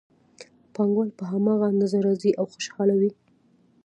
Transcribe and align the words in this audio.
پانګوال 0.73 1.09
په 1.17 1.23
هماغه 1.31 1.65
اندازه 1.71 1.97
راضي 2.07 2.31
او 2.39 2.45
خوشحاله 2.53 2.95
وي 3.01 3.11